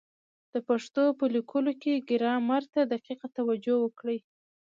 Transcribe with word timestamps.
د 0.53 0.55
پښتو 0.67 1.03
په 1.19 1.25
لیکلو 1.35 1.71
کي 1.81 1.93
ګرامر 2.09 2.63
ته 2.73 2.81
دقیقه 2.93 3.27
توجه 3.37 3.75
وکړئ! 3.79 4.17